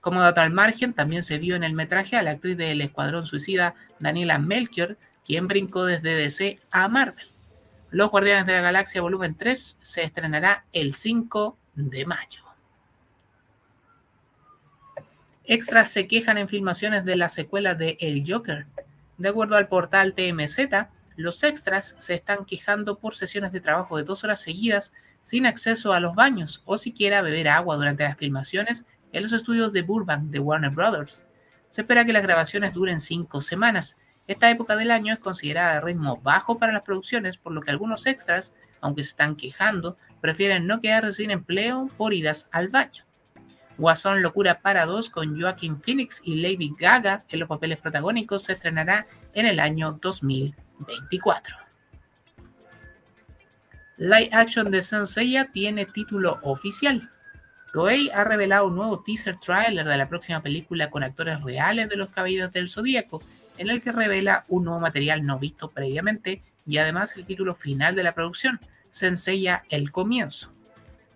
Como 0.00 0.20
dato 0.20 0.40
al 0.40 0.50
margen, 0.50 0.92
también 0.92 1.22
se 1.22 1.38
vio 1.38 1.54
en 1.54 1.64
el 1.64 1.72
metraje 1.72 2.16
a 2.16 2.22
la 2.22 2.32
actriz 2.32 2.56
del 2.56 2.80
Escuadrón 2.80 3.26
Suicida 3.26 3.74
Daniela 4.00 4.38
Melchior, 4.38 4.98
quien 5.24 5.48
brincó 5.48 5.86
desde 5.86 6.14
DC 6.14 6.58
a 6.70 6.88
Marvel. 6.88 7.33
Los 7.94 8.10
Guardianes 8.10 8.44
de 8.44 8.54
la 8.54 8.60
Galaxia 8.60 9.02
Volumen 9.02 9.36
3 9.36 9.78
se 9.80 10.02
estrenará 10.02 10.64
el 10.72 10.94
5 10.94 11.56
de 11.76 12.04
mayo. 12.04 12.42
Extras 15.44 15.92
se 15.92 16.08
quejan 16.08 16.36
en 16.36 16.48
filmaciones 16.48 17.04
de 17.04 17.14
la 17.14 17.28
secuela 17.28 17.76
de 17.76 17.96
El 18.00 18.24
Joker. 18.26 18.66
De 19.16 19.28
acuerdo 19.28 19.54
al 19.54 19.68
portal 19.68 20.12
TMZ, 20.12 20.88
los 21.14 21.44
extras 21.44 21.94
se 21.98 22.14
están 22.14 22.44
quejando 22.46 22.98
por 22.98 23.14
sesiones 23.14 23.52
de 23.52 23.60
trabajo 23.60 23.96
de 23.96 24.02
dos 24.02 24.24
horas 24.24 24.40
seguidas 24.42 24.92
sin 25.22 25.46
acceso 25.46 25.92
a 25.92 26.00
los 26.00 26.16
baños 26.16 26.62
o 26.64 26.78
siquiera 26.78 27.22
beber 27.22 27.46
agua 27.46 27.76
durante 27.76 28.02
las 28.02 28.16
filmaciones 28.16 28.84
en 29.12 29.22
los 29.22 29.30
estudios 29.30 29.72
de 29.72 29.82
Burbank 29.82 30.30
de 30.30 30.40
Warner 30.40 30.72
Brothers. 30.72 31.22
Se 31.68 31.82
espera 31.82 32.04
que 32.04 32.12
las 32.12 32.24
grabaciones 32.24 32.72
duren 32.72 32.98
cinco 33.00 33.40
semanas. 33.40 33.96
Esta 34.26 34.50
época 34.50 34.76
del 34.76 34.90
año 34.90 35.12
es 35.12 35.18
considerada 35.18 35.74
de 35.74 35.80
ritmo 35.82 36.20
bajo 36.22 36.58
para 36.58 36.72
las 36.72 36.84
producciones, 36.84 37.36
por 37.36 37.52
lo 37.52 37.60
que 37.60 37.70
algunos 37.70 38.06
extras, 38.06 38.52
aunque 38.80 39.02
se 39.02 39.10
están 39.10 39.36
quejando, 39.36 39.96
prefieren 40.20 40.66
no 40.66 40.80
quedarse 40.80 41.14
sin 41.14 41.30
empleo 41.30 41.90
por 41.98 42.14
idas 42.14 42.48
al 42.50 42.68
baño. 42.68 43.04
Guasón 43.76 44.22
Locura 44.22 44.60
para 44.60 44.86
dos 44.86 45.10
con 45.10 45.38
Joaquin 45.38 45.80
Phoenix 45.82 46.22
y 46.24 46.36
Lady 46.36 46.72
Gaga 46.78 47.24
en 47.28 47.40
los 47.40 47.48
papeles 47.48 47.78
protagónicos 47.78 48.44
se 48.44 48.52
estrenará 48.52 49.06
en 49.34 49.46
el 49.46 49.60
año 49.60 49.98
2024. 50.00 51.56
Live 53.96 54.30
Action 54.32 54.70
de 54.70 54.82
Senseiya 54.82 55.50
tiene 55.52 55.86
título 55.86 56.38
oficial. 56.42 57.10
Toei 57.72 58.10
ha 58.10 58.24
revelado 58.24 58.68
un 58.68 58.76
nuevo 58.76 59.02
teaser 59.02 59.36
trailer 59.36 59.86
de 59.86 59.96
la 59.96 60.08
próxima 60.08 60.40
película 60.40 60.90
con 60.90 61.02
actores 61.02 61.42
reales 61.42 61.88
de 61.88 61.96
los 61.96 62.10
Caballeros 62.10 62.52
del 62.52 62.70
Zodíaco, 62.70 63.22
en 63.58 63.70
el 63.70 63.80
que 63.80 63.92
revela 63.92 64.44
un 64.48 64.64
nuevo 64.64 64.80
material 64.80 65.24
no 65.24 65.38
visto 65.38 65.68
previamente 65.68 66.42
y 66.66 66.78
además 66.78 67.16
el 67.16 67.26
título 67.26 67.54
final 67.54 67.94
de 67.94 68.02
la 68.02 68.14
producción, 68.14 68.60
Senseiya 68.90 69.62
El 69.70 69.92
Comienzo. 69.92 70.52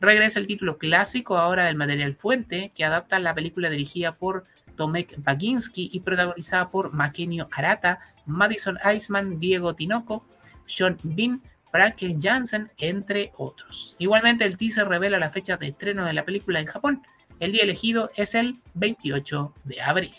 Regresa 0.00 0.38
el 0.38 0.46
título 0.46 0.78
clásico 0.78 1.38
ahora 1.38 1.64
del 1.64 1.76
material 1.76 2.14
fuente, 2.14 2.72
que 2.74 2.84
adapta 2.84 3.18
la 3.18 3.34
película 3.34 3.70
dirigida 3.70 4.16
por 4.16 4.44
Tomek 4.76 5.16
Baginski 5.22 5.90
y 5.92 6.00
protagonizada 6.00 6.68
por 6.70 6.92
Makenio 6.92 7.48
Arata, 7.50 8.00
Madison 8.26 8.78
Iceman, 8.94 9.40
Diego 9.40 9.74
Tinoco, 9.74 10.24
Sean 10.66 10.98
Bean, 11.02 11.42
Franklin 11.72 12.20
Jansen, 12.22 12.70
entre 12.78 13.32
otros. 13.36 13.96
Igualmente, 13.98 14.44
el 14.44 14.56
teaser 14.56 14.88
revela 14.88 15.18
la 15.18 15.30
fecha 15.30 15.56
de 15.56 15.68
estreno 15.68 16.04
de 16.04 16.12
la 16.12 16.24
película 16.24 16.60
en 16.60 16.66
Japón. 16.66 17.02
El 17.40 17.52
día 17.52 17.64
elegido 17.64 18.10
es 18.16 18.34
el 18.34 18.60
28 18.74 19.54
de 19.64 19.80
abril. 19.82 20.14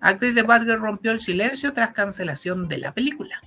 Actriz 0.00 0.34
de 0.34 0.42
Batgirl 0.42 0.80
rompió 0.80 1.10
el 1.10 1.20
silencio 1.20 1.72
tras 1.72 1.92
cancelación 1.92 2.68
de 2.68 2.78
la 2.78 2.92
película. 2.92 3.40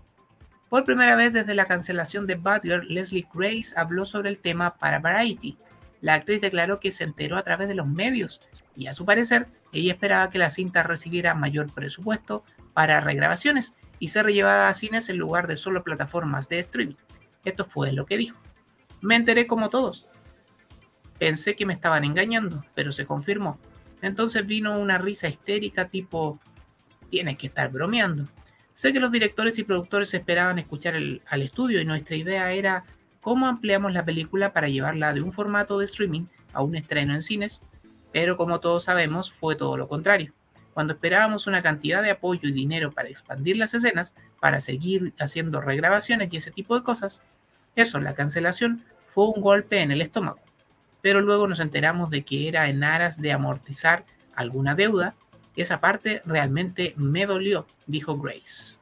Por 0.69 0.85
primera 0.85 1.15
vez 1.15 1.33
desde 1.33 1.55
la 1.55 1.65
cancelación 1.65 2.27
de 2.27 2.35
Batgirl, 2.35 2.87
Leslie 2.93 3.27
Grace 3.33 3.73
habló 3.75 4.05
sobre 4.05 4.29
el 4.29 4.37
tema 4.37 4.75
para 4.77 4.99
Variety. 4.99 5.57
La 6.01 6.15
actriz 6.15 6.41
declaró 6.41 6.79
que 6.79 6.91
se 6.91 7.03
enteró 7.03 7.37
a 7.37 7.43
través 7.43 7.67
de 7.67 7.75
los 7.75 7.87
medios 7.87 8.41
y 8.75 8.87
a 8.87 8.93
su 8.93 9.05
parecer 9.05 9.47
ella 9.71 9.93
esperaba 9.93 10.29
que 10.29 10.39
la 10.39 10.49
cinta 10.49 10.83
recibiera 10.83 11.35
mayor 11.35 11.71
presupuesto 11.73 12.43
para 12.73 12.99
regrabaciones 13.01 13.73
y 13.99 14.07
ser 14.07 14.27
llevada 14.27 14.67
a 14.67 14.73
cines 14.73 15.09
en 15.09 15.17
lugar 15.17 15.47
de 15.47 15.57
solo 15.57 15.83
plataformas 15.83 16.49
de 16.49 16.59
streaming. 16.59 16.95
Esto 17.45 17.65
fue 17.65 17.91
lo 17.91 18.05
que 18.05 18.17
dijo. 18.17 18.39
Me 19.01 19.15
enteré 19.15 19.47
como 19.47 19.69
todos. 19.69 20.07
Pensé 21.17 21.55
que 21.55 21.65
me 21.65 21.73
estaban 21.73 22.03
engañando, 22.03 22.63
pero 22.75 22.91
se 22.91 23.05
confirmó. 23.05 23.59
Entonces 24.01 24.45
vino 24.45 24.77
una 24.79 24.97
risa 24.97 25.27
histérica 25.27 25.87
tipo, 25.87 26.39
tienes 27.09 27.37
que 27.37 27.47
estar 27.47 27.71
bromeando. 27.71 28.27
Sé 28.73 28.93
que 28.93 28.99
los 28.99 29.11
directores 29.11 29.59
y 29.59 29.63
productores 29.63 30.13
esperaban 30.13 30.59
escuchar 30.59 30.95
al 30.95 31.41
estudio 31.41 31.81
y 31.81 31.85
nuestra 31.85 32.15
idea 32.15 32.51
era 32.51 32.83
cómo 33.21 33.47
ampliamos 33.47 33.93
la 33.93 34.05
película 34.05 34.53
para 34.53 34.69
llevarla 34.69 35.13
de 35.13 35.21
un 35.21 35.33
formato 35.33 35.77
de 35.77 35.85
streaming 35.85 36.25
a 36.53 36.63
un 36.63 36.75
estreno 36.75 37.13
en 37.13 37.21
cines, 37.21 37.61
pero 38.11 38.37
como 38.37 38.59
todos 38.59 38.85
sabemos 38.85 39.31
fue 39.31 39.55
todo 39.55 39.77
lo 39.77 39.87
contrario. 39.87 40.33
Cuando 40.73 40.93
esperábamos 40.93 41.47
una 41.47 41.61
cantidad 41.61 42.01
de 42.01 42.11
apoyo 42.11 42.47
y 42.47 42.53
dinero 42.53 42.91
para 42.91 43.09
expandir 43.09 43.57
las 43.57 43.73
escenas, 43.73 44.15
para 44.39 44.61
seguir 44.61 45.13
haciendo 45.19 45.61
regrabaciones 45.61 46.33
y 46.33 46.37
ese 46.37 46.51
tipo 46.51 46.75
de 46.75 46.83
cosas, 46.83 47.23
eso, 47.75 47.99
la 47.99 48.15
cancelación, 48.15 48.83
fue 49.13 49.27
un 49.27 49.41
golpe 49.41 49.81
en 49.81 49.91
el 49.91 50.01
estómago. 50.01 50.39
Pero 51.01 51.21
luego 51.21 51.47
nos 51.47 51.59
enteramos 51.59 52.09
de 52.09 52.23
que 52.23 52.47
era 52.47 52.69
en 52.69 52.83
aras 52.83 53.21
de 53.21 53.31
amortizar 53.31 54.05
alguna 54.35 54.75
deuda. 54.75 55.15
Esa 55.55 55.79
parte 55.81 56.21
realmente 56.25 56.93
me 56.97 57.25
dolió, 57.25 57.67
dijo 57.87 58.17
Grace. 58.17 58.75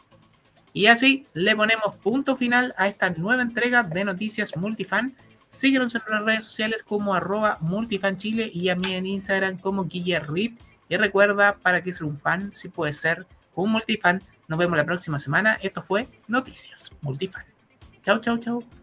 Y 0.73 0.86
así 0.88 1.25
le 1.34 1.55
ponemos 1.55 1.95
punto 1.95 2.36
final 2.36 2.75
a 2.77 2.88
esta 2.88 3.10
nueva 3.10 3.41
entrega 3.41 3.84
de 3.84 4.05
Noticias 4.05 4.55
Multifan. 4.55 5.15
Síguenos 5.47 5.95
en 5.95 6.01
las 6.10 6.23
redes 6.23 6.43
sociales 6.43 6.84
como 6.84 7.15
arroba 7.15 7.58
multifanchile 7.62 8.51
y 8.53 8.69
a 8.69 8.75
mí 8.75 8.93
en 8.93 9.08
Instagram 9.08 9.58
como 9.58 9.86
Guillerrit 9.86 10.60
y 10.89 10.97
recuerda, 10.97 11.58
para 11.62 11.84
que 11.84 11.93
ser 11.93 12.08
un 12.08 12.17
fan, 12.17 12.51
si 12.51 12.67
puede 12.67 12.93
ser 12.93 13.27
un 13.53 13.71
multifan. 13.71 14.21
Nos 14.47 14.58
vemos 14.58 14.75
la 14.75 14.86
próxima 14.86 15.19
semana. 15.19 15.60
Esto 15.62 15.84
fue 15.84 16.08
Noticias 16.27 16.91
Multifan. 17.01 17.45
Chau, 18.03 18.19
chau, 18.19 18.38
chau. 18.39 18.78